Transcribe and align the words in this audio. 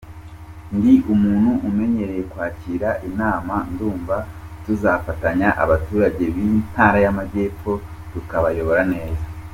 Ndi 0.75 0.93
Umuntu 1.13 1.51
umenyereye 1.69 2.23
kwakira 2.31 2.89
inama, 3.09 3.55
ndumva 3.71 4.15
tuzafatanya 4.63 5.47
abaturage 5.63 6.23
b’Intara 6.33 6.97
y’Amajyepfo 7.05 7.71
tukabayobora 8.11 8.83
neza”. 8.93 9.23